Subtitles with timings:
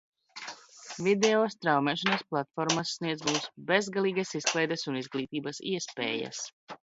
[1.07, 6.41] Video straumēšanas platformas sniedz mums bezgalīgas izklaides un izglītības iespējas.